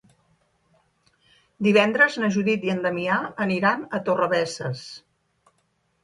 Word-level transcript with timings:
Divendres 1.67 2.15
na 2.23 2.29
Judit 2.37 2.65
i 2.67 2.71
en 2.73 2.81
Damià 2.85 3.17
aniran 3.45 3.83
a 3.97 3.99
Torrebesses. 4.09 4.81